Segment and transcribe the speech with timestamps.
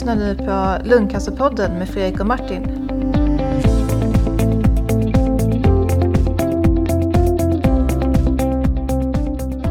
[0.00, 2.62] lyssnar nu på Lungcancerpodden med Fredrik och Martin.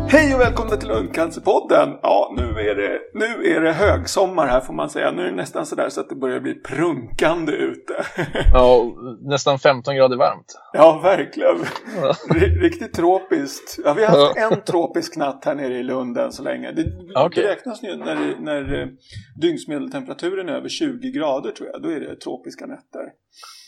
[0.10, 1.90] Hej och välkomna till Lungcancerpodden!
[2.02, 5.12] Ja, nu är, det, nu är det högsommar här får man säga.
[5.12, 7.94] Nu är det nästan sådär så att det börjar bli prunkande ute.
[8.54, 8.86] Ja,
[9.22, 10.60] nästan 15 grader varmt.
[10.74, 11.56] Ja, verkligen.
[12.62, 13.80] Riktigt tropiskt.
[13.86, 16.72] Ja, vi har haft en tropisk natt här nere i Lund än så länge.
[16.72, 17.44] Det Okej.
[17.44, 18.88] beräknas ju när, när eh,
[19.42, 21.82] dygnsmedeltemperaturen är över 20 grader tror jag.
[21.82, 23.02] Då är det tropiska nätter.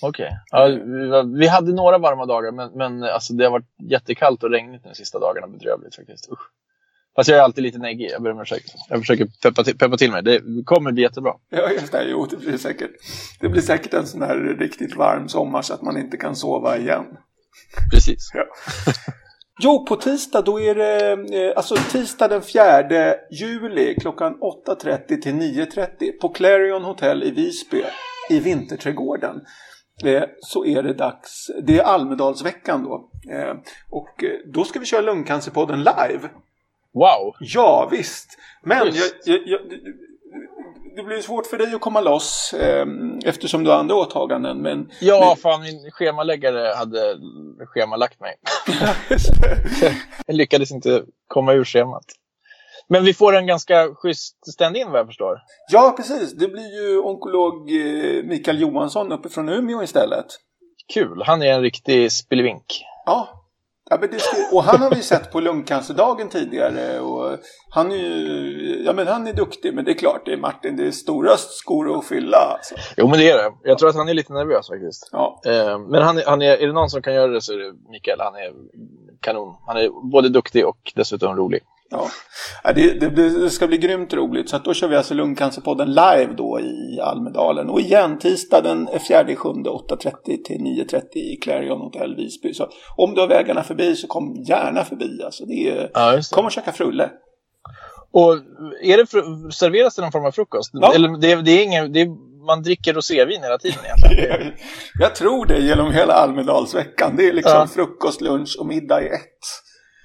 [0.03, 0.29] Okej.
[0.51, 4.43] Ja, vi, var- vi hade några varma dagar, men, men alltså, det har varit jättekallt
[4.43, 5.47] och regnigt de sista dagarna.
[5.47, 6.31] Bedrövligt faktiskt.
[6.31, 6.39] Usch.
[7.15, 8.09] Fast jag är alltid lite neggig.
[8.11, 8.73] Jag ber om ursäkt.
[8.89, 10.23] Jag försöker peppa till, peppa till mig.
[10.23, 11.33] Det kommer bli jättebra.
[11.49, 12.03] Ja, just det.
[12.09, 12.91] Jo, det blir säkert.
[13.39, 16.77] Det blir säkert en sån här riktigt varm sommar så att man inte kan sova
[16.77, 17.05] igen.
[17.91, 18.31] Precis.
[18.33, 18.45] Ja.
[19.63, 24.33] Jo, på tisdag då är det, eh, alltså tisdag den 4 juli klockan
[24.67, 27.83] 8.30 till 9.30 på Clarion Hotel i Visby
[28.29, 29.41] i Vinterträdgården.
[30.05, 33.09] Eh, så är det dags, det är Almedalsveckan då.
[33.31, 33.55] Eh,
[33.89, 36.29] och då ska vi köra Lungcancerpodden live.
[36.93, 37.35] Wow!
[37.39, 38.37] Ja, visst.
[38.63, 39.61] Men jag, jag, jag,
[40.95, 42.85] det blir svårt för dig att komma loss eh,
[43.25, 44.57] eftersom du har andra åtaganden.
[44.61, 47.17] Men, Ja, fan min schemaläggare hade
[47.65, 48.35] schemalagt mig.
[50.27, 52.05] Jag lyckades inte komma ur schemat.
[52.87, 55.39] Men vi får en ganska schysst stand-in vad jag förstår.
[55.71, 56.33] Ja, precis.
[56.33, 60.25] Det blir ju onkolog eh, Mikael Johansson uppifrån Umeå istället.
[60.93, 61.23] Kul.
[61.25, 62.83] Han är en riktig spelevink.
[63.05, 63.40] Ja.
[63.91, 64.17] Ja, men det
[64.51, 66.99] och han har vi sett på lungcancerdagen tidigare.
[66.99, 67.37] Och
[67.69, 69.73] han är ju, ja men han är duktig.
[69.73, 72.37] Men det är klart, det är Martin, det är stora skor att fylla.
[72.37, 72.75] Alltså.
[72.97, 73.51] Jo, men det är det.
[73.63, 75.09] Jag tror att han är lite nervös faktiskt.
[75.11, 75.41] Ja.
[75.45, 77.57] Eh, Men han är, han är, är det någon som kan göra det så är
[77.57, 78.19] det Mikael.
[78.19, 78.53] Han är
[79.19, 79.55] kanon.
[79.67, 81.61] Han är både duktig och dessutom rolig.
[81.91, 82.09] Ja,
[82.75, 84.49] det, det, det ska bli grymt roligt.
[84.49, 87.69] Så då kör vi alltså Lungcancerpodden live då i Almedalen.
[87.69, 90.11] Och igen tisdag den 4 7 8.30
[90.45, 92.53] till 9.30 i Clarion Hotel Visby.
[92.53, 95.23] Så om du har vägarna förbi så kom gärna förbi.
[95.25, 96.29] Alltså det är, Ja, det.
[96.31, 97.09] kom och käka frulle.
[98.13, 98.33] Och
[98.83, 100.69] är det fru- serveras det någon form av frukost?
[100.73, 100.93] Ja.
[100.93, 102.07] Eller det, det är ingen, det är,
[102.45, 104.51] man dricker rosévin hela tiden egentligen.
[104.99, 107.15] Jag tror det genom hela Almedalsveckan.
[107.17, 107.67] Det är liksom Ja.
[107.67, 109.39] frukost, lunch och middag i ett.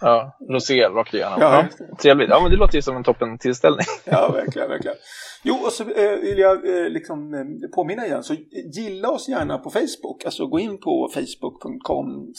[0.01, 1.39] Ja, rosé rakt igenom.
[1.41, 1.67] Ja.
[1.79, 2.31] Ja, trevligt.
[2.31, 3.87] Ja, men det låter ju som en toppen tillställning.
[4.05, 4.97] Ja, verkligen, verkligen.
[5.43, 8.23] Jo, och så eh, vill jag eh, liksom eh, påminna igen.
[8.23, 8.35] Så
[8.75, 10.25] gilla oss gärna på Facebook.
[10.25, 12.33] Alltså gå in på facebook.com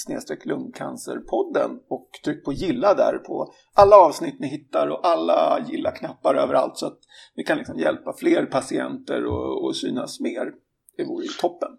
[0.45, 6.78] lungcancerpodden och tryck på gilla där på alla avsnitt ni hittar och alla gilla-knappar överallt
[6.78, 7.00] så att
[7.35, 10.51] vi kan liksom hjälpa fler patienter och, och synas mer.
[10.97, 11.69] Det vore ju toppen.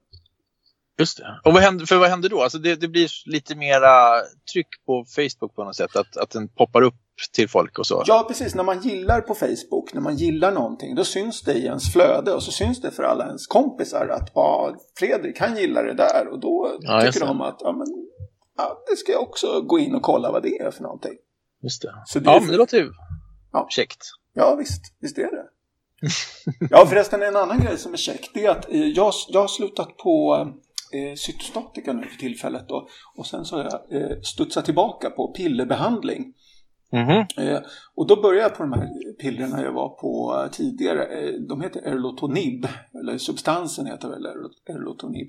[0.98, 1.40] Just det.
[1.44, 2.42] Och vad händer, för vad händer då?
[2.42, 4.20] Alltså det, det blir lite mera
[4.52, 5.96] tryck på Facebook på något sätt.
[5.96, 6.94] Att, att den poppar upp
[7.32, 8.02] till folk och så.
[8.06, 8.54] Ja, precis.
[8.54, 12.32] När man gillar på Facebook, när man gillar någonting, då syns det i ens flöde
[12.34, 16.28] och så syns det för alla ens kompisar att ja, Fredrik, han gillar det där
[16.32, 17.86] och då Ja, tycker de att ja, men,
[18.56, 21.14] ja, det ska jag också gå in och kolla vad det är för någonting.
[21.62, 21.94] Just det.
[22.06, 22.90] Så det Ja, för- men det låter ju
[23.52, 23.66] Ja.
[23.70, 24.02] käckt.
[24.34, 25.44] Ja, visst, visst är det.
[26.70, 29.48] ja, förresten en annan grej som är käck, det är att eh, jag, jag har
[29.48, 30.46] slutat på
[30.92, 35.32] eh, cytostatika nu för tillfället då, och sen så har jag eh, studsat tillbaka på
[35.32, 36.34] pillerbehandling.
[36.92, 37.26] Mhm.
[37.48, 37.60] Eh,
[37.94, 38.88] och då började jag på de här
[39.20, 41.04] pillerna jag var på eh, tidigare.
[41.04, 42.66] Eh, de heter Erlotonib,
[43.00, 45.28] eller substansen heter väl Erlo- Erlotonib.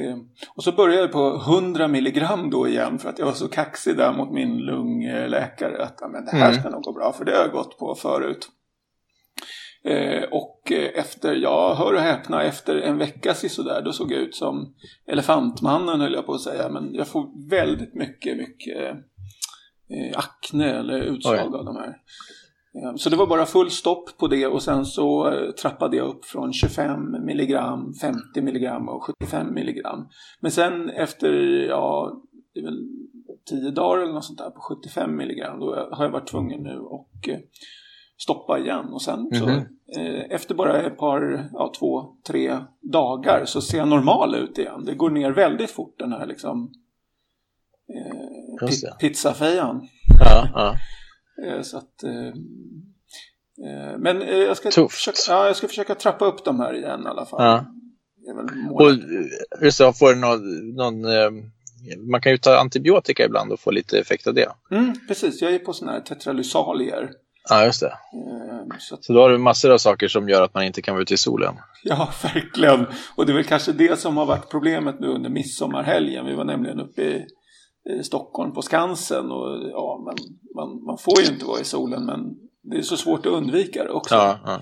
[0.00, 0.16] Eh,
[0.56, 3.96] och så började jag på 100 milligram då igen för att jag var så kaxig
[3.96, 6.60] där mot min lungläkare att men det här Mm.
[6.60, 8.48] ska nog gå bra för det har jag gått på förut.
[9.84, 14.20] Eh, och eh, efter, ja hör och häpna, efter en vecka sådär då såg jag
[14.20, 14.74] ut som
[15.06, 16.68] elefantmannen höll jag på att säga.
[16.68, 18.96] Men jag får väldigt mycket, mycket
[19.90, 21.58] eh, akne eller utslag Oj.
[21.58, 21.88] av de här.
[21.88, 26.24] Eh, Så det var bara full stopp på det och sen så trappade jag upp
[26.24, 30.08] från 25 milligram, 50 milligram och 75 milligram.
[30.40, 31.32] Men sen efter,
[31.68, 32.12] ja,
[32.54, 32.88] det är väl
[33.50, 36.78] 10 dagar eller något sånt där på 75 milligram då har jag varit tvungen nu
[36.78, 37.28] och
[38.16, 39.56] stoppa igen och sen så Mhm.
[39.96, 42.58] eh, efter bara ett par, ja, två, tre
[42.92, 44.84] dagar så ser jag normal ut igen.
[44.84, 46.72] Det går ner väldigt fort den här liksom
[47.88, 49.88] eh, pi- pizzafejan.
[50.20, 50.74] Ja, ja.
[51.46, 52.26] Eh, Så att, eh,
[53.68, 54.94] eh, men eh, jag ska, Tufft.
[54.94, 57.42] försöka, ja, jag ska försöka trappa upp dem här igen i alla fall.
[57.42, 57.64] Ja.
[58.70, 58.90] Och
[59.64, 61.00] just det, får någon, någon
[62.10, 64.48] man kan ju ta antibiotika ibland och få lite effekt av det.
[64.70, 67.10] Mm, precis, jag är på sådana här tetralysalier.
[67.50, 67.86] Ja, just det.
[67.86, 70.82] Eh, Så att, Så då har du massor av saker som gör att man inte
[70.82, 71.54] kan vara ute i solen.
[71.82, 72.86] ja, verkligen.
[73.16, 76.26] Och det är väl kanske det som har varit problemet nu under midsommarhelgen.
[76.26, 77.26] Vi var nämligen uppe i,
[78.00, 80.14] i Stockholm på Skansen och ja, men
[80.54, 82.20] man, man får ju inte vara i solen men
[82.62, 84.14] det är så svårt att undvika det också.
[84.14, 84.60] Ja, ja.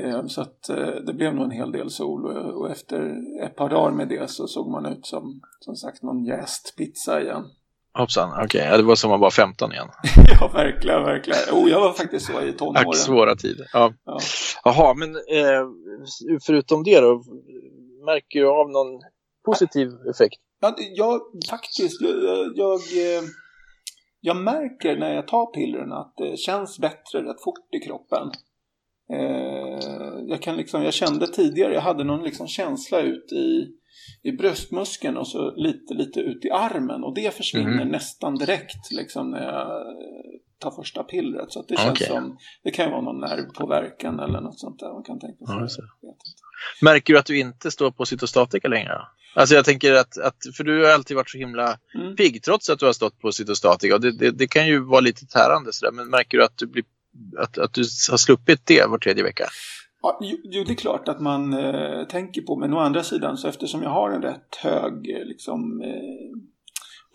[0.00, 3.14] Eh, så att eh, det blev nog en hel del sol och efter
[3.44, 7.22] ett par dagar med det så såg man ut som, som sagt, någon jäst pizza
[7.22, 7.44] igen.
[7.94, 8.44] Hoppsan, okej.
[8.44, 8.60] Okay.
[8.60, 9.88] Ja, det var som att vara 15 igen.
[10.40, 11.40] ja, verkligen, verkligen.
[11.52, 12.88] Oh, jag var faktiskt så i tonåren.
[12.88, 13.66] Ack, svåra tider.
[13.72, 13.92] Ja.
[14.04, 14.18] Ja.
[14.64, 15.66] Jaha, men eh,
[16.46, 17.22] förutom det då,
[18.04, 19.00] märker du av någon
[19.44, 20.40] positiv effekt?
[20.60, 23.22] Ja, jag faktiskt, jag, jag, eh,
[24.20, 28.30] jag märker när jag tar pillren att det känns bättre rätt fort i kroppen.
[29.12, 29.78] Eh,
[30.26, 33.66] jag, kan liksom, jag kände tidigare, jag hade någon liksom känsla ut i,
[34.22, 37.88] i bröstmuskeln och så lite, lite ut i armen och det försvinner mm.
[37.88, 39.84] nästan direkt liksom, när jag
[40.58, 41.52] tar första pillret.
[41.52, 42.08] Så det känns okay.
[42.08, 45.84] som, det kan ju vara någon nervpåverkan eller något sånt där man kan tänka sig.
[46.02, 46.16] Ja,
[46.80, 49.00] Märker du att du inte står på cytostatika längre?
[49.34, 52.16] Alltså jag tänker att, att, för du har alltid varit så himla mm.
[52.16, 53.98] pigg trots att du har stått på cytostatika.
[53.98, 56.84] Det, det, det kan ju vara lite tärande sådär, men märker du att du, blir,
[57.38, 57.80] att, att du
[58.10, 59.48] har sluppit det var tredje vecka?
[60.02, 63.48] Ja, jo, det är klart att man eh, tänker på, men å andra sidan så
[63.48, 66.38] eftersom jag har en rätt hög eh, liksom, eh,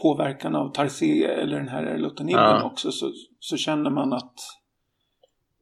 [0.02, 2.64] påverkan av Tarcé eller den här Lotanibben ja.
[2.64, 4.34] också så, så känner man att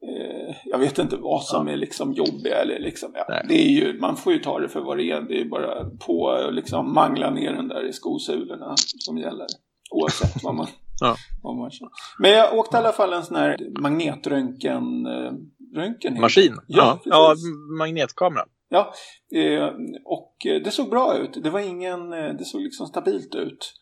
[0.02, 1.72] eh, jag vet inte vad som ja.
[1.72, 4.80] är liksom jobbiga eller liksom, ja, det är ju, man får ju ta det för
[4.80, 5.20] vad det är.
[5.20, 9.46] Det är bara på liksom mangla ner den där i skosulorna som gäller.
[9.90, 10.66] Oavsett vad man,
[11.00, 11.16] ja.
[11.42, 11.92] vad man känner.
[12.18, 15.32] Men jag åkte i alla fall en sån här magnetröntgen eh,
[15.76, 16.20] röntgen.
[16.20, 16.56] Maskin?
[16.66, 17.34] Ja, ja,
[17.78, 18.44] magnetkamera.
[18.68, 18.92] Ja,
[19.34, 19.70] eh,
[20.04, 20.34] och
[20.64, 21.42] det såg bra ut.
[21.42, 23.72] Det var ingen, eh, det såg liksom stabilt ut.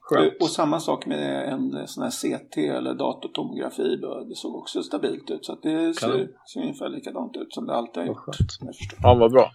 [0.00, 0.32] Skönt.
[0.40, 3.96] Och samma sak med en sån här CT eller datortomografi.
[3.96, 4.24] Då.
[4.28, 5.44] Det såg också stabilt ut.
[5.44, 8.36] Så det ser, ser ungefär likadant ut som det alltid har gjort.
[9.02, 9.50] Ja, vad bra.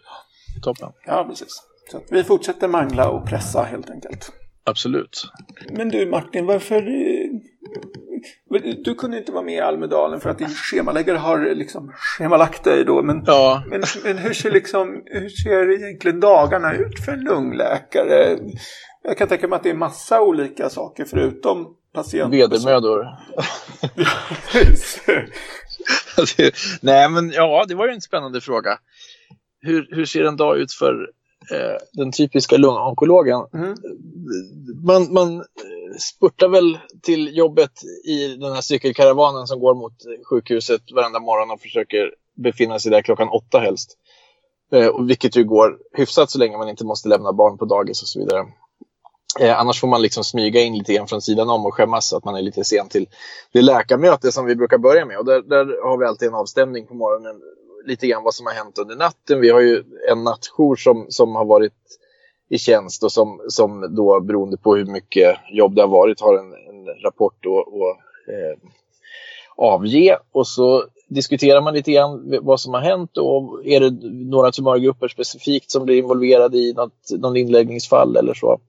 [0.63, 0.89] Toppen.
[1.05, 1.63] Ja, precis.
[1.91, 4.31] Så vi fortsätter mangla och pressa helt enkelt.
[4.63, 5.23] Absolut.
[5.71, 6.81] Men du Martin, varför...
[8.83, 12.85] Du kunde inte vara med i Almedalen för att din schemaläggare har liksom schemalagt dig
[12.85, 13.01] då.
[13.01, 13.63] Men, ja.
[13.67, 18.37] men, men hur, ser liksom, hur ser egentligen dagarna ut för en lungläkare?
[19.03, 22.37] Jag kan tänka mig att det är massa olika saker förutom patienter.
[22.37, 23.01] Vedermödor.
[26.81, 28.79] Nej, men ja, det var ju en spännande fråga.
[29.61, 31.09] Hur, hur ser en dag ut för
[31.93, 33.41] den typiska lungonkologen?
[33.53, 33.75] Mm.
[34.83, 35.43] Man, man
[35.99, 37.71] spurtar väl till jobbet
[38.05, 39.93] i den här cykelkaravanen som går mot
[40.29, 42.13] sjukhuset varenda morgon och försöker
[42.43, 43.97] befinna sig där klockan åtta helst.
[44.71, 48.01] Eh, och vilket ju går hyfsat så länge man inte måste lämna barn på dagis
[48.01, 48.45] och så vidare.
[49.39, 52.17] Eh, annars får man liksom smyga in lite grann från sidan om och skämmas så
[52.17, 53.07] att man är lite sen till
[53.51, 55.17] det läkarmöte som vi brukar börja med.
[55.17, 57.41] Och där, där har vi alltid en avstämning på morgonen,
[57.85, 59.41] lite grann vad som har hänt under natten.
[59.41, 61.73] Vi har ju en nattjour som, som har varit
[62.49, 66.37] i tjänst och som, som då beroende på hur mycket jobb det har varit har
[66.37, 68.69] en, en rapport att eh,
[69.55, 70.17] avge.
[70.31, 75.07] Och så diskuterar man lite grann vad som har hänt och är det några tumörgrupper
[75.07, 78.59] specifikt som blir involverade i något, någon inläggningsfall eller så.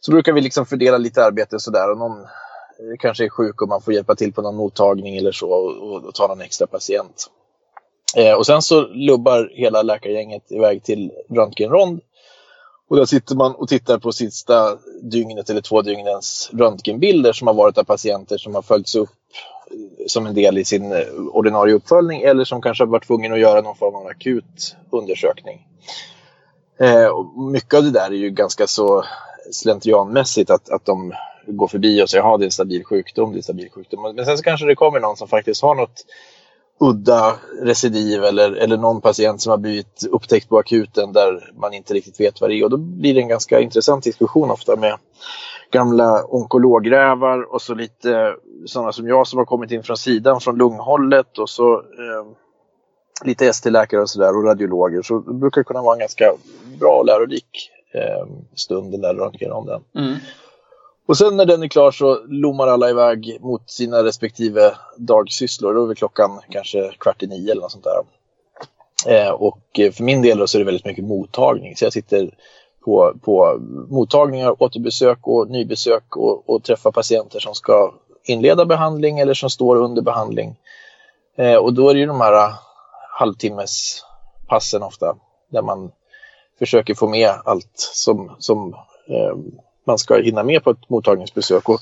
[0.00, 1.90] Så brukar vi liksom fördela lite arbete sådär.
[1.90, 5.32] Och någon eh, kanske är sjuk och man får hjälpa till på någon mottagning eller
[5.32, 7.30] så och, och, och ta någon extra patient.
[8.16, 12.00] Eh, och sen så lubbar hela läkargänget iväg till röntgenrond.
[12.88, 17.54] Och där sitter man och tittar på sista dygnet eller två dygnens röntgenbilder som har
[17.54, 19.10] varit av patienter som har följts upp
[19.70, 23.32] eh, som en del i sin eh, ordinarie uppföljning eller som kanske har varit tvungen
[23.32, 25.66] att göra någon form av akut undersökning.
[26.78, 27.10] Eh,
[27.52, 29.04] mycket av det där är ju ganska så
[29.52, 31.12] slentrianmässigt att, att de
[31.46, 34.14] går förbi och säger att det är en stabil sjukdom, det är en stabil sjukdom.
[34.16, 36.04] Men sen så kanske det kommer någon som faktiskt har något
[36.78, 41.94] udda recidiv eller, eller någon patient som har blivit upptäckt på akuten där man inte
[41.94, 42.64] riktigt vet vad det är.
[42.64, 44.98] Och då blir det en ganska intressant diskussion ofta med
[45.70, 48.34] gamla onkologrävar och så lite
[48.66, 52.26] sådana som jag som har kommit in från sidan, från lunghållet och så eh,
[53.24, 55.02] lite ST-läkare och sådär och radiologer.
[55.02, 56.32] Så det brukar kunna vara en ganska
[56.80, 59.82] bra och lärorik eh, stund den där röntgenronden.
[59.94, 60.14] Mm.
[61.06, 65.74] Och sen när den är klar så lommar alla iväg mot sina respektive dagsysslor.
[65.74, 68.02] Då är klockan kanske kvart i nio eller något sånt där.
[69.06, 71.76] Eh, och eh, för min del så är det väldigt mycket mottagning.
[71.76, 72.30] Så jag sitter
[72.84, 73.58] på, på
[73.88, 77.94] mottagningar, återbesök och nybesök och, och träffar patienter som ska
[78.24, 80.56] inleda behandling eller som står under behandling.
[81.36, 82.52] Eh, och då är det ju de här
[83.18, 85.16] halvtimmespassen ofta
[85.50, 85.90] där man
[86.58, 88.74] försöker få med allt som, som
[89.08, 89.36] eh,
[89.86, 91.68] man ska hinna med på ett mottagningsbesök.
[91.68, 91.80] Och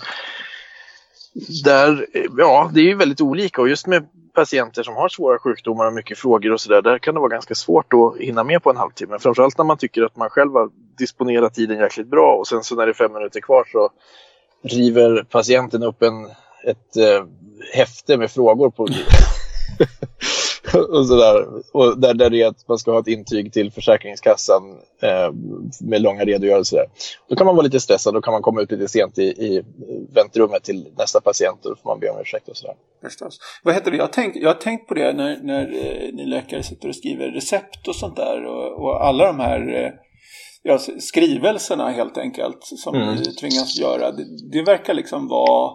[1.64, 2.06] där,
[2.38, 5.92] ja, det är ju väldigt olika och just med patienter som har svåra sjukdomar och
[5.92, 8.76] mycket frågor och sådär, där kan det vara ganska svårt att hinna med på en
[8.76, 9.18] halvtimme.
[9.18, 12.75] Framförallt när man tycker att man själv har disponerat tiden jäkligt bra och sen så
[12.75, 13.90] när det är fem minuter kvar så
[14.62, 16.25] river patienten upp en,
[16.64, 17.25] ett eh,
[17.73, 18.88] häfte med frågor på
[20.90, 21.46] och sådär.
[21.72, 24.62] Och där, där det är att man ska ha ett intyg till Försäkringskassan
[25.02, 25.32] eh,
[25.80, 26.86] med långa redogörelser.
[27.28, 29.62] Då kan man vara lite stressad, då kan man komma ut lite sent i, i
[30.14, 32.76] väntrummet till nästa patient och då får man be om ursäkt och sådär.
[33.02, 33.38] Förstås.
[33.62, 33.96] Vad heter det?
[33.96, 36.96] Jag har tänkt, jag har tänkt på det när, när eh, ni läkare sitter och
[36.96, 39.90] skriver recept och sånt där och, och alla de här eh,
[40.62, 43.16] ja, skrivelserna helt enkelt som mm.
[43.16, 44.10] vi tvingas göra.
[44.10, 45.70] Det, det verkar liksom vara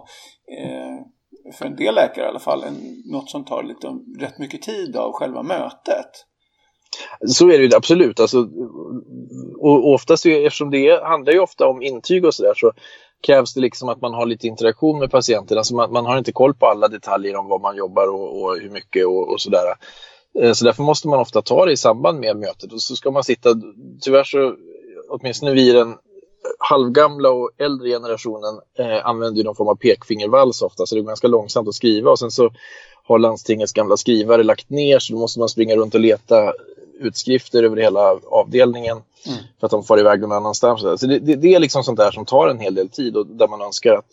[0.58, 1.06] eh,
[1.52, 3.86] för en del läkare i alla fall, en, något som tar lite,
[4.24, 6.26] rätt mycket tid av själva mötet.
[7.26, 8.20] Så är det ju absolut.
[8.20, 8.48] Alltså,
[9.58, 12.72] och, oftast, eftersom det handlar ju ofta om intyg och sådär, så
[13.26, 15.58] krävs det liksom att man har lite interaktion med patienten.
[15.58, 18.56] Alltså man, man har inte koll på alla detaljer om vad man jobbar och, och
[18.56, 19.64] hur mycket och, och sådär.
[20.40, 22.72] Eh, så därför måste man ofta ta det i samband med mötet.
[22.72, 23.50] Och så ska man sitta,
[24.00, 24.54] tyvärr så,
[25.10, 25.94] åtminstone vi i den
[26.62, 31.28] halvgamla och äldre generationen eh, använder någon form av pekfingervals ofta, så det är ganska
[31.28, 32.10] långsamt att skriva.
[32.10, 32.50] Och sen så
[33.04, 36.52] har landstingets gamla skrivare lagt ner, så då måste man springa runt och leta
[37.00, 39.38] utskrifter över hela avdelningen mm.
[39.60, 40.80] för att de får iväg någon annanstans.
[40.80, 43.26] Så det, det, det, är liksom sånt där som tar en hel del tid och
[43.26, 44.06] där man önskar att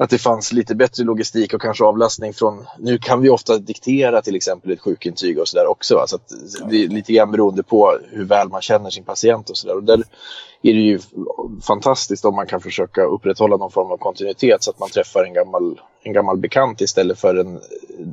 [0.00, 2.66] att det fanns lite bättre logistik och kanske avlastning från...
[2.78, 5.94] Nu kan vi ofta diktera till exempel ett sjukintyg och sådär också.
[5.94, 6.06] Va?
[6.06, 6.32] Så att
[6.70, 9.76] det är lite grann beroende på hur väl man känner sin patient och sådär.
[9.76, 10.02] Och där
[10.62, 10.98] är det ju
[11.62, 15.34] fantastiskt om man kan försöka upprätthålla någon form av kontinuitet så att man träffar en
[15.34, 17.60] gammal, en gammal bekant istället för en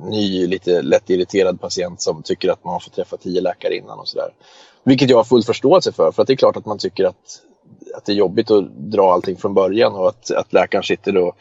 [0.10, 4.00] ny, lite lätt irriterad patient som tycker att man har fått träffa tio läkare innan
[4.00, 4.30] och sådär.
[4.84, 7.42] Vilket jag har full förståelse för, för att det är klart att man tycker att,
[7.98, 11.38] att det är jobbigt att dra allting från början och att, att läkaren sitter och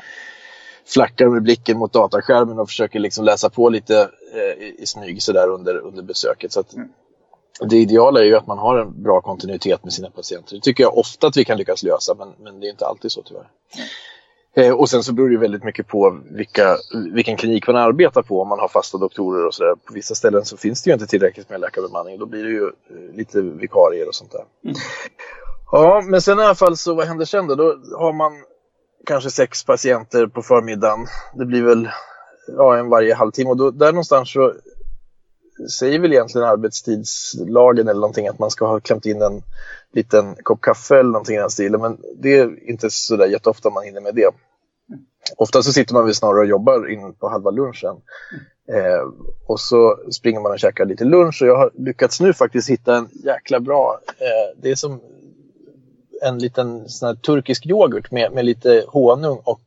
[0.87, 5.23] flackar med blicken mot dataskärmen och försöker liksom läsa på lite eh, i, i smyg
[5.23, 6.53] sådär under, under besöket.
[6.53, 6.89] Så att, mm.
[7.61, 10.57] Det ideala är ju att man har en bra kontinuitet med sina patienter.
[10.57, 13.13] Det tycker jag ofta att vi kan lyckas lösa, men, men det är inte alltid
[13.13, 13.49] så tyvärr.
[14.57, 14.79] Mm.
[14.79, 16.77] Och sen så beror det väldigt mycket på vilka,
[17.13, 19.75] vilken klinik man arbetar på, om man har fasta doktorer och sådär.
[19.75, 22.19] På vissa ställen så finns det ju inte tillräckligt med läkarbemanning.
[22.19, 24.45] Då blir det ju eh, lite vikarier och sånt där.
[24.65, 24.77] Mm.
[25.73, 27.55] Ja, men sen i alla fall så vad händer sen då?
[27.55, 28.33] Då har man
[29.07, 31.07] kanske sex patienter på förmiddagen.
[31.35, 31.89] Det blir väl
[32.47, 34.53] ja, en varje halvtimme och då, där någonstans så
[35.79, 39.43] säger väl egentligen arbetstidslagen eller någonting att man ska ha klämt in en
[39.93, 41.81] liten kopp kaffe eller någonting i den stilen.
[41.81, 44.31] Men det är inte så där jätteofta man hinner med det.
[45.37, 47.97] Ofta så sitter man väl snarare och jobbar in på halva lunchen.
[48.73, 49.09] Eh,
[49.47, 52.97] och så springer man och käkar lite lunch och jag har lyckats nu faktiskt hitta
[52.97, 55.01] en jäkla bra, eh, det är som
[56.25, 59.61] en liten sån turkisk yoghurt med, med lite honung och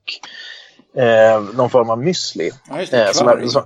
[1.01, 2.51] eh, någon form av müsli.
[2.69, 3.63] Ja, just det, eh, som är, som,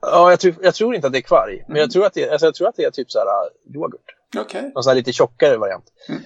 [0.00, 1.64] ja jag, tror, jag tror inte att det är kvarg, mm.
[1.68, 3.76] men jag tror, att det, alltså jag tror att det är typ så här uh,
[3.76, 4.16] yoghurt.
[4.40, 4.62] Okay.
[4.62, 5.84] Någon sån här lite tjockare variant.
[6.08, 6.22] Mm.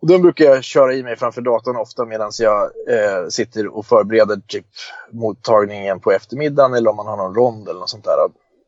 [0.00, 3.86] Och den brukar jag köra i mig framför datorn ofta medan jag eh, sitter och
[3.86, 4.66] förbereder typ
[5.10, 8.18] mottagningen på eftermiddagen eller om man har någon rond eller något sånt där.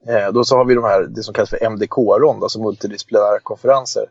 [0.06, 4.06] Eh, då så har vi de här, det som kallas för MDK-rond, alltså multidisciplinära konferenser.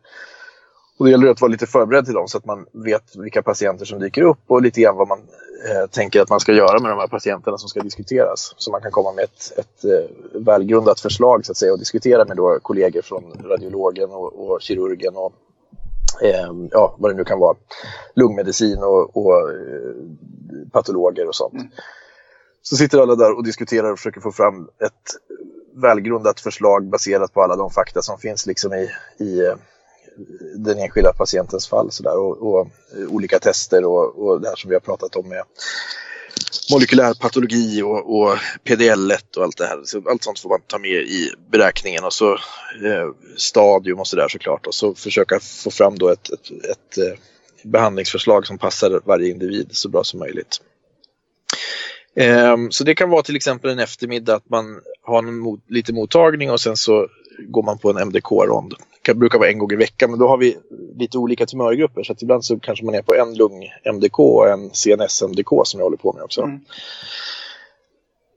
[0.97, 3.85] Och det gäller att vara lite förberedd till dem så att man vet vilka patienter
[3.85, 5.19] som dyker upp och lite grann vad man
[5.69, 8.53] eh, tänker att man ska göra med de här patienterna som ska diskuteras.
[8.57, 12.25] Så man kan komma med ett, ett eh, välgrundat förslag så att säga och diskutera
[12.25, 15.33] med då kollegor från radiologen och, och kirurgen och
[16.21, 17.57] eh, ja, vad det nu kan vara,
[18.15, 19.95] lungmedicin och, och eh,
[20.71, 21.53] patologer och sånt.
[21.53, 21.67] Mm.
[22.61, 24.91] Så sitter alla där och diskuterar och försöker få fram ett
[25.73, 29.53] välgrundat förslag baserat på alla de fakta som finns liksom i, i eh,
[30.55, 34.55] den enskilda patientens fall så där, och, och, eh, olika tester och, och det här
[34.55, 35.43] som vi har pratat om med
[36.71, 39.81] molekylär patologi och, och PDL1 och allt det här.
[39.83, 44.27] Så allt sånt får man ta med i beräkningen och så eh, stadium och sådär
[44.27, 47.19] såklart och så försöka få fram då ett, ett, ett eh,
[47.63, 50.61] behandlingsförslag som passar varje individ så bra som möjligt.
[52.15, 56.51] Eh, så det kan vara till exempel en eftermiddag att man har mot, lite mottagning
[56.51, 57.07] och sen så
[57.39, 58.73] går man på en MDK-rond.
[59.13, 60.57] Brukar vara en gång i veckan, men då har vi
[60.95, 62.03] lite olika tumörgrupper.
[62.03, 65.85] Så att ibland så kanske man är på en lung-MDK och en CNS-MDK som jag
[65.85, 66.41] håller på med också.
[66.41, 66.59] Mm.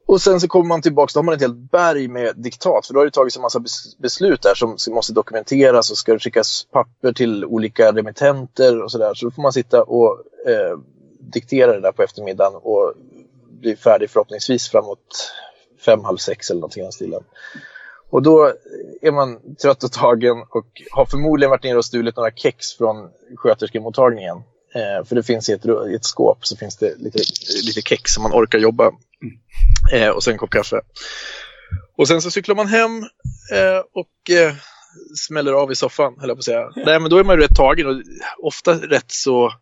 [0.07, 2.87] Och sen så kommer man tillbaka, då har man ett helt berg med diktat.
[2.87, 3.65] För då har det tagits en massa
[3.99, 9.15] beslut där som måste dokumenteras och ska skickas papper till olika remittenter och sådär.
[9.15, 10.79] Så då får man sitta och eh,
[11.21, 12.95] diktera det där på eftermiddagen och
[13.61, 15.33] bli färdig förhoppningsvis framåt
[15.85, 17.23] fem, halv sex eller någonting i den stilen.
[18.11, 18.53] Och då
[19.03, 23.11] är man trött och tagen och har förmodligen varit nere och stulit några kex från
[23.37, 24.37] sköterskemottagningen.
[24.75, 27.19] Eh, för det finns i ett, i ett skåp så finns det lite,
[27.67, 28.93] lite kex som man orkar jobba.
[29.93, 30.81] Eh, och sen en kopp kaffe.
[31.97, 32.99] Och sen så cyklar man hem
[33.53, 34.55] eh, och eh,
[35.17, 36.71] smäller av i soffan, höll jag på att säga.
[36.77, 38.03] Nej, men då är man ju rätt tagen och
[38.47, 39.53] ofta rätt så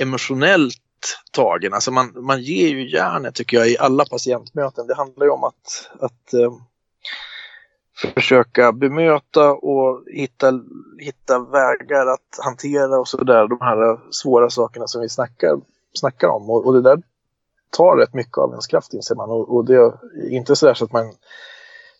[0.00, 0.76] emotionellt
[1.32, 1.74] tagen.
[1.74, 4.86] Alltså man, man ger ju järnet tycker jag i alla patientmöten.
[4.86, 6.52] Det handlar ju om att, att eh,
[8.14, 10.60] försöka bemöta och hitta,
[10.98, 15.60] hitta vägar att hantera och sådär, de här svåra sakerna som vi snackar,
[15.94, 16.50] snackar om.
[16.50, 17.02] Och, och det där
[17.70, 19.30] tar rätt mycket av ens kraft inser man.
[19.30, 19.92] Och, och det är
[20.30, 21.12] inte sådär så att man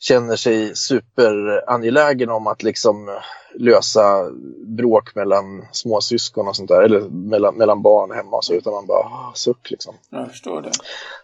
[0.01, 3.19] känner sig superangelägen om att liksom
[3.55, 4.31] lösa
[4.67, 8.87] bråk mellan småsyskon och sånt där, eller mellan, mellan barn hemma och så, utan man
[8.87, 9.95] bara ah, suck liksom.
[10.11, 10.71] Jag förstår det.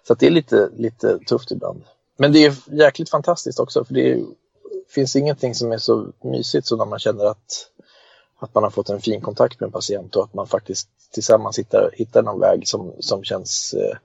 [0.06, 1.82] Så det är lite, lite tufft ibland.
[2.16, 4.24] Men det är jäkligt fantastiskt också, för det är,
[4.94, 7.70] finns ingenting som är så mysigt som när man känner att,
[8.38, 11.58] att man har fått en fin kontakt med en patient och att man faktiskt tillsammans
[11.58, 13.96] hittar, hittar någon väg som, som känns eh,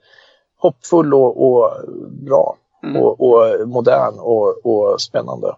[0.57, 1.71] hoppfull och, och
[2.09, 2.57] bra.
[2.83, 3.01] Mm.
[3.01, 5.55] Och, och, modern och, och spännande.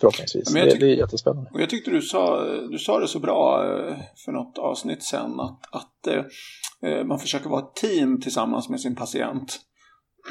[0.00, 0.52] Förhoppningsvis.
[0.52, 1.50] Det, det, är jättespännande.
[1.54, 5.40] Och jag tyckte du sa, du sa det så bra eh, för något avsnitt sen
[5.40, 9.60] att, att eh, eh, man försöker vara ett team tillsammans med sin patient.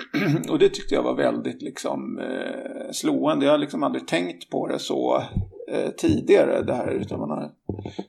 [0.50, 3.45] och det tyckte jag var väldigt liksom, eh, slående.
[3.45, 5.23] Jag har liksom aldrig tänkt på det så
[5.71, 6.62] eh, tidigare.
[6.62, 7.51] Det här, utan man har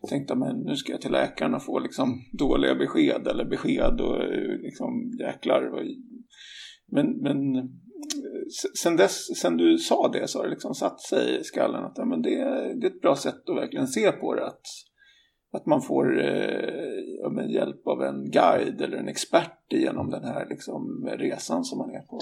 [0.09, 4.23] tänkt att nu ska jag till läkaren och få liksom, dåliga besked eller besked och
[4.23, 5.63] eh, liksom, jäklar.
[5.73, 5.83] Och,
[6.93, 7.65] men, men eh,
[8.83, 11.99] sen, dess, sen du sa det så har det liksom satt sig i skallen att
[11.99, 12.31] ja, men det,
[12.81, 14.47] det är ett bra sätt att verkligen se på det.
[14.47, 14.63] Att,
[15.53, 20.47] att man får eh, med hjälp av en guide eller en expert genom den här
[20.51, 22.21] liksom, resan som man är på.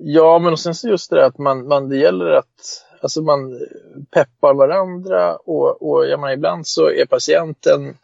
[0.00, 3.22] Ja, men och sen så just det där att man, man, det gäller att alltså
[3.22, 3.60] man
[4.10, 7.96] peppar varandra och, och jag menar, ibland så är patienten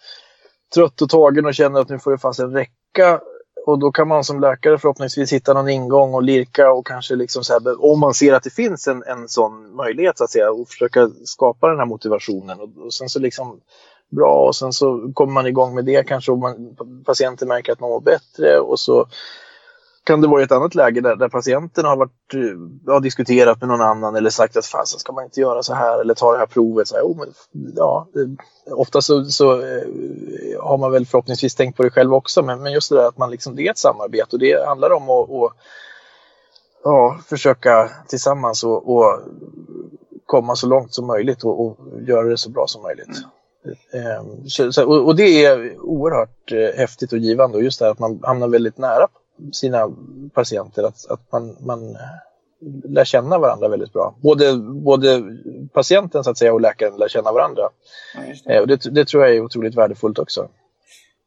[0.74, 3.20] trött och tagen och känner att nu får det fasen räcka
[3.66, 7.44] och då kan man som läkare förhoppningsvis hitta någon ingång och lirka och kanske liksom
[7.44, 10.50] så här, om man ser att det finns en, en sån möjlighet så att säga
[10.50, 13.60] och försöka skapa den här motivationen och, och sen så liksom
[14.10, 16.76] bra och sen så kommer man igång med det kanske och man,
[17.06, 19.06] patienten märker att man mår bättre och så
[20.04, 23.60] kan det vara i ett annat läge där, där patienten har, varit, eh, har diskuterat
[23.60, 26.32] med någon annan eller sagt att fasen ska man inte göra så här eller ta
[26.32, 26.88] det här provet.
[26.88, 27.34] Så här, oh, men,
[27.76, 29.86] ja, eh, ofta så, så eh,
[30.62, 33.18] har man väl förhoppningsvis tänkt på det själv också men, men just det där att
[33.18, 35.52] man liksom, det är ett samarbete och det handlar om att och,
[36.84, 39.20] ja, försöka tillsammans och, och,
[40.26, 43.08] komma så långt som möjligt och, och göra det så bra som möjligt.
[43.08, 43.30] Mm.
[43.92, 47.92] Ehm, så, och, och, det är oerhört eh, häftigt och givande och just det här
[47.92, 49.08] att man hamnar väldigt nära
[49.52, 49.90] sina
[50.34, 51.96] patienter att, att man, man
[52.84, 54.14] lär känna varandra väldigt bra.
[54.20, 55.22] Både, både
[55.72, 57.62] patienten så att säga och läkaren lär känna varandra.
[58.14, 58.54] Ja, det.
[58.54, 60.48] Eh, och det, det, tror jag är otroligt värdefullt också.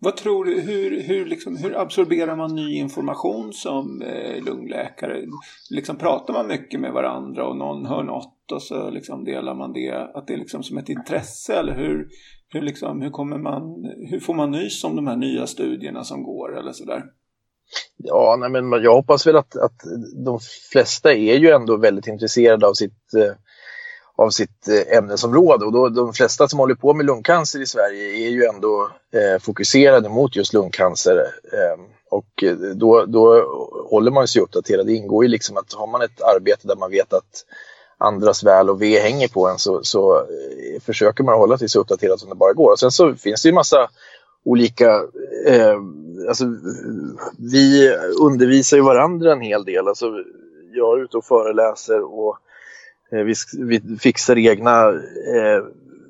[0.04, 5.26] Vad tror du, hur, hur, liksom, hur absorberar man ny information som eh, lungläkare?
[5.70, 9.74] Liksom, pratar man mycket med varandra och någon hör något och så liksom delar man
[9.74, 9.92] det?
[10.14, 12.08] Att det är liksom som ett intresse eller hur,
[12.50, 13.62] hur, liksom, hur, kommer man,
[14.10, 17.04] hur får man nys om de här nya studierna som går eller sådär?
[17.98, 19.82] Ja, nej, men jag hoppas väl att, att
[20.26, 20.40] de
[20.72, 23.36] flesta är ju ändå väldigt intresserade av sitt, eh,
[24.24, 28.28] av sitt eh, ämnesområde och då, de flesta som håller på med lungcancer i Sverige
[28.28, 31.18] är ju ändå eh, fokuserade mot just lungcancer.
[31.54, 33.44] Eh, och eh, då, då
[33.90, 34.86] håller man sig uppdaterad.
[34.86, 37.46] Det ingår ju liksom att har man ett arbete där man vet att
[37.98, 41.80] andras väl och ve hänger på en så, så eh, försöker man hålla sig så
[41.80, 42.72] uppdaterad som det bara går.
[42.72, 43.90] Och sen så finns det ju massa
[44.46, 44.90] olika...
[45.46, 45.78] Eh,
[46.28, 46.46] alltså,
[47.38, 49.88] vi undervisar ju varandra en hel del.
[49.88, 50.06] Alltså,
[50.74, 52.38] jag är ute och föreläser och
[53.18, 55.64] vi, vi, fixar egna eh,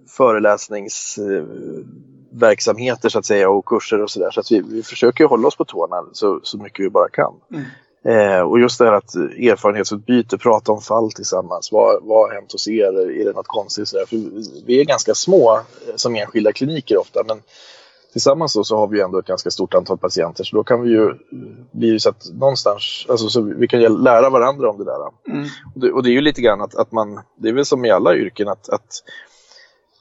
[0.09, 4.31] föreläsningsverksamheter så att säga och kurser och sådär.
[4.31, 7.33] Så att vi, vi försöker hålla oss på tårna så, så mycket vi bara kan.
[7.51, 7.63] Mm.
[8.05, 11.71] Eh, och just det här att erfarenhetsutbyte, prata om fall tillsammans.
[11.71, 13.19] Vad, vad har hänt hos er?
[13.21, 13.87] Är det något konstigt?
[13.87, 14.05] Sådär?
[14.05, 14.17] För
[14.65, 15.61] vi är ganska små eh,
[15.95, 17.41] som enskilda kliniker ofta men
[18.13, 20.89] tillsammans då så har vi ändå ett ganska stort antal patienter så då kan vi
[20.89, 21.13] ju
[21.71, 24.97] bli så att någonstans, alltså så vi kan lära varandra om det där.
[25.27, 25.47] Mm.
[25.75, 27.85] Och, det, och, det, är ju lite grann att, att man, det är väl som
[27.85, 29.03] i alla yrken att, att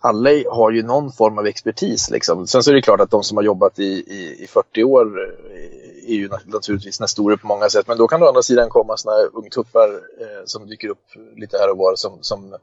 [0.00, 2.10] alla har ju någon form av expertis.
[2.10, 2.46] Liksom.
[2.46, 5.20] Sen så är det klart att de som har jobbat i, i, i 40 år
[5.20, 7.88] eh, är ju naturligtvis nästorer på många sätt.
[7.88, 9.88] Men då kan det å andra sidan komma sådana här ungtuppar
[10.20, 11.04] eh, som dyker upp
[11.36, 12.54] lite här och var som, som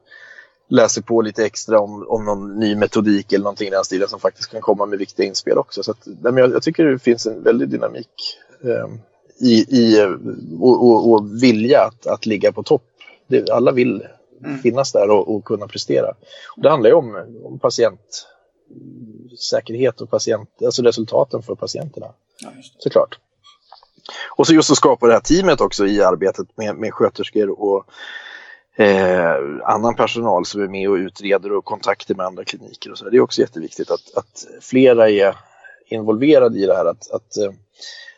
[0.70, 4.20] läser på lite extra om, om någon ny metodik eller någonting i den stilen som
[4.20, 5.82] faktiskt kan komma med viktiga inspel också.
[5.82, 8.86] Så att, men jag, jag tycker det finns en väldig dynamik eh,
[9.40, 10.06] i, i
[10.60, 12.84] och, och, och, vilja att, att ligga på topp.
[13.26, 14.06] Det, alla vill
[14.44, 14.58] mm.
[14.58, 16.08] finnas där och, och, kunna prestera.
[16.56, 22.06] Och det handlar ju om, om patientsäkerhet och patient, alltså resultaten för patienterna.
[22.40, 23.18] Ja, Såklart.
[24.36, 27.86] Och så just att skapa det här teamet också i arbetet med, med sköterskor och
[28.76, 32.92] eh, annan personal som är med och utreder och kontakter med andra kliniker.
[32.92, 33.10] Och så.
[33.10, 35.36] Det är också jätteviktigt att, att flera är
[35.86, 36.84] involverade i det här.
[36.84, 37.52] Att, att eh,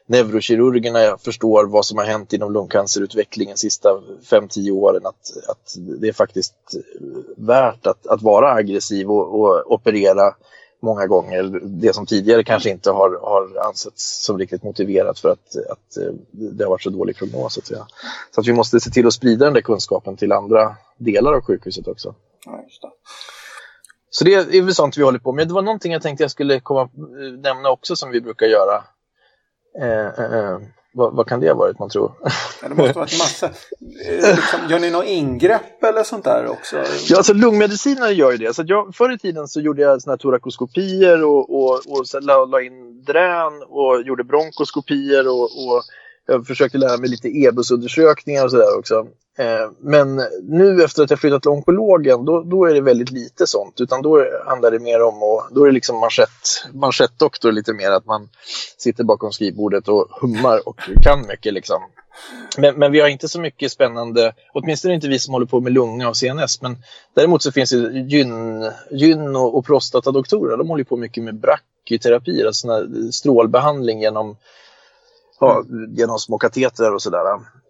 [0.06, 3.88] neurokirurgerna förstår vad som har hänt inom lungcancerutvecklingen de sista
[4.30, 5.06] 5-10 åren.
[5.06, 6.54] Att, att det är faktiskt
[7.36, 10.34] värt att, att vara aggressiv och, och operera
[10.82, 11.60] många gånger.
[11.62, 16.12] Det som tidigare kanske inte har, har ansetts som riktigt motiverat för att, att eh,
[16.30, 17.54] det har varit så dålig prognos.
[17.54, 17.86] Så,
[18.34, 21.40] så att vi måste se till att sprida den där kunskapen till andra delar av
[21.40, 22.14] sjukhuset också.
[22.46, 22.88] Ja, det.
[24.10, 25.48] Så det är väl sånt vi håller på med.
[25.48, 28.84] Det var någonting jag tänkte jag skulle komma, eh, nämna också som vi brukar göra.
[29.80, 30.58] Eh, eh, eh,
[30.92, 32.12] vad, vad, kan det ha varit man tror?
[32.62, 33.46] Ja, det måste ha varit massa.
[33.46, 36.76] Eh, liksom, gör ni något ingrepp eller sånt där också?
[37.08, 38.54] Ja, alltså lungmedicinare gör ju det.
[38.54, 42.20] Så jag, förr i tiden så gjorde jag såna här torakoskopier och, och, och så
[42.20, 45.82] la, la in drän och gjorde bronkoskopier och, och
[46.26, 49.06] jag försökte lära mig lite EBUS-undersökningar och sådär också.
[49.38, 53.46] Eh, men nu efter att jag flyttat till onkologen, då, då är det väldigt lite
[53.46, 53.80] sånt.
[53.80, 56.08] Utan då handlar det mer om, och, då är det liksom
[56.72, 58.28] manschettdoktor lite mer, att man
[58.76, 61.82] sitter bakom skrivbordet och hummar och kan mycket liksom.
[62.58, 65.72] Men, men, vi har inte så mycket spännande, åtminstone inte vi som håller på med
[65.72, 66.62] lunga och CNS.
[66.62, 66.76] Men
[67.14, 72.46] däremot så finns det gyn, gyn och, och prostatadoktorer, de håller på mycket med brachyterapi,
[72.46, 74.36] alltså strålbehandling genom
[75.40, 77.24] ja, genom små katetrar och sådär.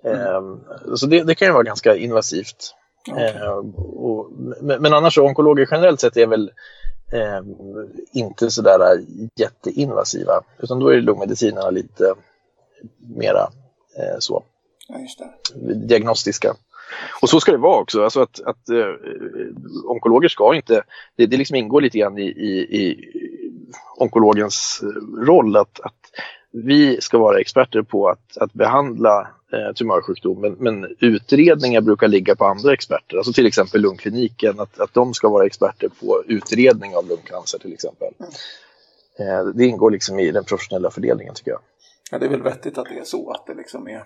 [0.05, 0.21] Mm.
[0.21, 2.75] Eh, så det, det, kan ju vara ganska invasivt.
[3.11, 3.25] Okay.
[3.25, 6.51] Eh, och, men, men annars så onkologer generellt sett är väl
[7.13, 7.41] eh,
[8.13, 9.05] inte sådär
[9.37, 10.43] jätteinvasiva.
[10.59, 12.15] Utan då är lungmedicinerna lite
[13.17, 13.49] mera
[13.99, 14.45] eh, så.
[14.89, 14.99] Ja,
[15.75, 16.55] diagnostiska.
[17.23, 18.05] Och så ska det vara också.
[18.05, 18.87] Alltså att, att äh,
[19.85, 20.83] onkologer ska inte...
[21.17, 22.97] Det, det liksom ingår lite grann i, i, i
[23.97, 24.83] onkologens
[25.27, 25.95] roll att, att
[26.53, 32.37] vi ska vara experter på att, att behandla eh, tumörsjukdom men, men, utredningar brukar ligga
[32.37, 33.17] på andra experter.
[33.17, 37.73] Alltså till exempel lungkliniken, att, att de ska vara experter på utredning av lungcancer till
[37.73, 38.09] exempel.
[39.19, 41.61] Eh, det ingår liksom i den professionella fördelningen tycker jag.
[42.11, 44.03] Ja, det är väl vettigt att det är så, att det liksom är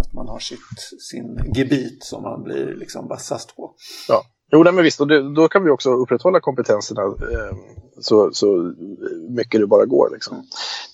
[0.00, 3.74] att man har sitt, sin gebit som man blir liksom vassast på.
[4.08, 4.24] Ja.
[4.52, 7.56] Jo, men visst, och det, då kan vi också upprätthålla kompetenserna eh,
[8.00, 8.74] så, så
[9.28, 10.08] mycket det bara går.
[10.12, 10.46] Liksom,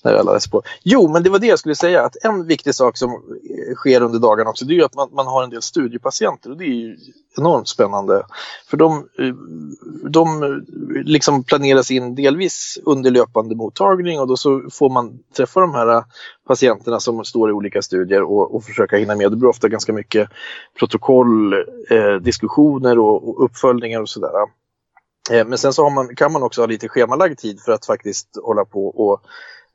[0.02, 0.62] när alla läser på.
[0.82, 4.02] Jo, men det var det jag skulle säga, att en viktig sak som eh, sker
[4.02, 6.64] under dagarna också, det är ju att man, man har en del studiepatienter och det
[6.64, 6.96] är ju
[7.38, 8.22] enormt spännande.
[8.70, 9.34] För de, eh,
[10.10, 10.48] de eh,
[11.04, 16.04] liksom planeras in delvis under löpande mottagning och då så får man träffa de här
[16.48, 19.30] patienterna som står i olika studier och, och försöka hinna med.
[19.30, 20.28] Det blir ofta ganska mycket
[20.78, 21.52] protokoll,
[21.90, 24.30] eh, diskussioner och, och uppföljningar och sådär.
[25.30, 28.28] Eh, men sen så man, kan man också ha lite schemalagd tid för att faktiskt
[28.42, 29.22] hålla på och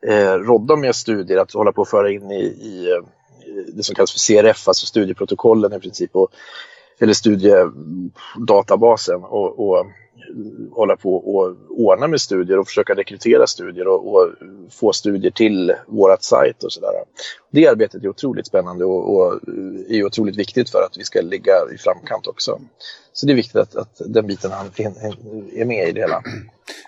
[0.09, 3.03] eh, rodda med studier, att hålla på och föra in i, i eh,
[3.73, 6.31] det som kallas för CRF, alltså studieprotokollen i princip, och,
[6.99, 9.85] eller studiedatabasen och, och
[10.71, 14.29] hålla på och ordna med studier och försöka rekrytera studier och, och
[14.71, 16.89] få studier till vårat sajt och sådär.
[17.51, 19.39] Det arbetet är otroligt spännande och, och,
[19.89, 22.59] är otroligt viktigt för att vi ska ligga i framkant också.
[23.13, 26.23] Så det är viktigt att, att den biten är med i det hela.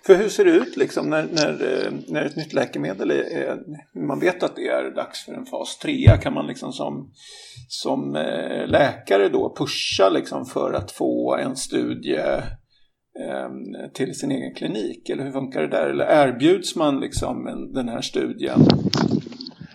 [0.06, 3.58] För hur ser det ut liksom när, när, eh, när ett nytt läkemedel är,
[4.08, 6.18] man vet att det är dags för en fas 3?
[6.22, 7.12] Kan man liksom som,
[7.68, 12.22] som eh, läkare då pusha liksom för att få en studie
[13.20, 15.10] Ehm, till sin egen klinik?
[15.10, 15.88] Eller hur funkar det där?
[15.88, 18.68] Eller erbjuds man liksom den här studien?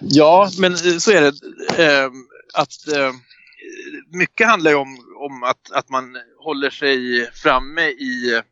[0.00, 1.32] Ja, men eh, så är det.
[1.82, 2.12] Ehm,
[2.54, 3.14] att, ehm,
[4.12, 8.42] mycket handlar ju om, om att, att man håller sig framme i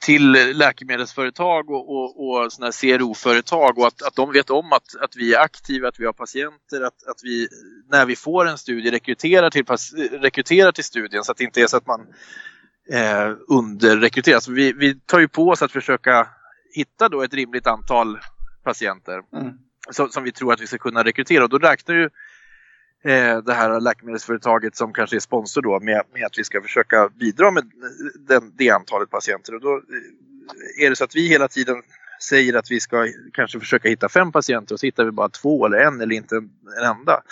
[0.00, 5.16] till läkemedelsföretag och, och, och såna CRO-företag och att, att de vet om att, att
[5.16, 7.48] vi är aktiva, att vi har patienter, att, att vi
[7.90, 9.64] när vi får en studie rekryterar till,
[10.10, 12.06] rekryterar till studien så att det inte är så att man
[12.92, 14.48] eh, underrekryteras.
[14.48, 16.28] Vi, vi tar ju på oss att försöka
[16.74, 18.18] hitta då ett rimligt antal
[18.64, 19.52] patienter mm.
[19.90, 21.44] som, som, vi tror att vi ska kunna rekrytera.
[21.44, 22.04] Och då räknar ju
[23.04, 27.08] eh, det här läkemedelsföretaget som kanske är sponsor då med, med att vi ska försöka
[27.08, 27.70] bidra med
[28.28, 29.54] den, det antalet patienter.
[29.54, 31.82] Och då eh, är det så att vi hela tiden
[32.22, 35.66] säger att vi ska kanske försöka hitta fem patienter och så hittar vi bara två
[35.66, 36.50] eller en eller inte en
[36.84, 37.22] enda.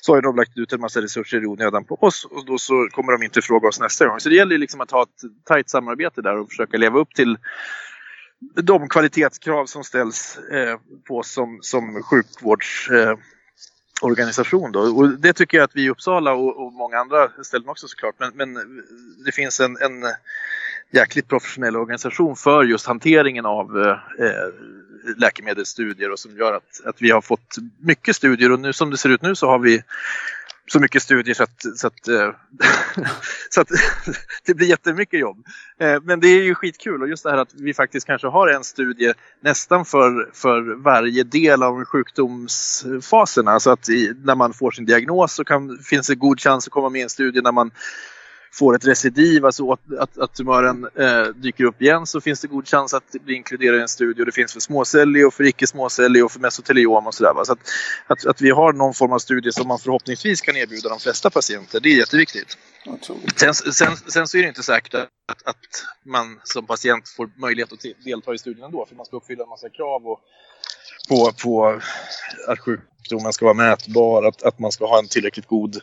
[0.00, 2.88] Så har de lagt ut en massa resurser i onödan på oss och då så
[2.92, 4.20] kommer de inte fråga oss nästa gång.
[4.20, 7.38] Så det gäller liksom att ha ett tajt samarbete där och försöka leva upp till
[8.62, 14.74] de kvalitetskrav som ställs eh, på oss som, som sjukvårdsorganisation.
[14.74, 17.88] Eh, Och det tycker jag att vi i Uppsala och, och många andra ställen också
[17.88, 18.14] såklart.
[18.18, 18.54] Men, men
[19.24, 20.04] det finns en, en
[20.90, 24.48] jäkligt professionell organisation för just hanteringen av eh, eh,
[25.16, 28.96] läkemedelsstudier och som gör att, att vi har fått mycket studier och nu som det
[28.96, 29.82] ser ut nu så har vi
[30.72, 32.30] så mycket studier så att, så att, eh,
[33.50, 33.68] så att
[34.46, 35.46] det blir jättemycket jobb.
[35.80, 38.48] Eh, men det är ju skitkul och just det här att vi faktiskt kanske har
[38.48, 43.60] en studie nästan för, för varje del av sjukdomsfaserna.
[43.60, 46.72] Så att i, när man får sin diagnos så kan, finns det god chans att
[46.72, 47.70] komma med i en studie när man
[48.52, 52.48] får ett recidiv, alltså att, att, att tumören eh, dyker upp igen så finns det
[52.48, 54.24] god chans att bli inkluderad i en studie.
[54.24, 57.44] Det finns för småcellig och för icke småcellig och för mesoteliom och sådär.
[57.44, 57.58] Så att,
[58.06, 61.30] att, att, vi har någon form av studie som man förhoppningsvis kan erbjuda de flesta
[61.30, 62.58] patienter, det är jätteviktigt.
[63.36, 65.08] Sen, sen, sen så är det inte säkert att,
[65.44, 65.56] att
[66.04, 69.48] man som patient får möjlighet att delta i studien ändå, för man ska uppfylla en
[69.48, 70.20] massa krav och
[71.08, 71.80] på, på
[72.46, 75.82] att sjukdomen ska vara mätbar, att, att man ska ha en tillräckligt god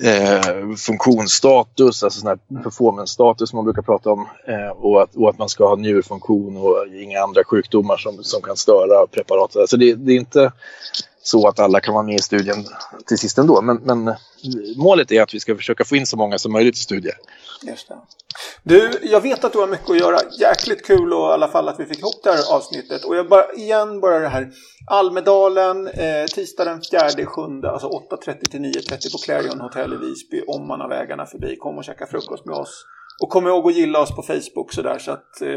[0.00, 4.28] eh, funktionsstatus, alltså sån här performance-status som man brukar prata om.
[4.46, 8.42] Eh, och, att, och att man ska ha njurfunktion och inga andra sjukdomar som, som
[8.42, 9.56] kan störa preparatet.
[9.56, 10.52] Alltså det, det är inte
[11.26, 12.66] så att alla kan vara med i studien
[13.06, 13.62] till sist ändå.
[13.62, 14.14] Men, men
[14.76, 17.14] målet är att vi ska försöka få in så många som möjligt i studier.
[17.62, 17.96] Just det.
[18.62, 20.18] Du, jag vet att du har mycket att göra.
[20.40, 23.04] Jäkligt kul och i alla fall att vi fick ihop det här avsnittet.
[23.04, 24.50] Och jag bara, igen bara det här.
[24.90, 26.80] Almedalen, eh, tisdag den
[27.16, 30.42] 4 sjunde, alltså 8.30 till 9.30 på Clarion Hotel i Visby.
[30.46, 32.86] Om man har vägarna förbi, kom och käka frukost med oss.
[33.22, 35.48] Och kom ihåg att gilla oss på Facebook sådär så att eh,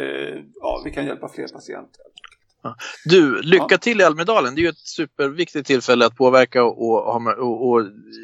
[0.61, 2.01] ja, vi kan hjälpa fler patienter.
[3.05, 3.77] Du, lycka ja.
[3.77, 4.55] till i Almedalen.
[4.55, 7.81] Det är ju ett superviktigt tillfälle att påverka och, och, och, och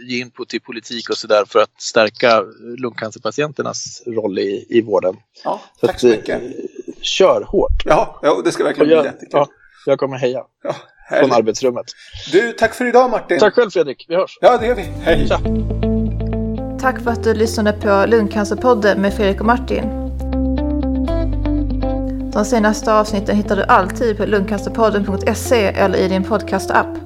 [0.08, 2.44] ge input till politik och sådär för att stärka
[2.78, 5.16] lungcancerpatienternas roll i, i vården.
[5.44, 6.42] Ja, så tack så mycket.
[6.42, 6.50] Eh,
[7.02, 7.86] kör hårt.
[7.86, 9.30] Ja, ja det ska verkligen jag, bli jättekul.
[9.32, 9.48] Ja,
[9.86, 10.44] jag kommer heja.
[10.64, 10.76] Ja,
[11.20, 11.86] från arbetsrummet.
[12.32, 13.40] Du, tack för idag Martin.
[13.40, 14.06] Tack själv Fredrik.
[14.08, 14.38] Vi hörs.
[14.42, 14.82] Ja, det gör vi.
[14.82, 15.28] Hej.
[15.28, 15.40] Tja.
[16.82, 20.05] Tack för att du lyssnade på Lungcancerpodden med Fredrik och Martin.
[22.36, 27.05] De senaste avsnitten hittar du alltid på lungcancerpodden.se eller i din podcastapp.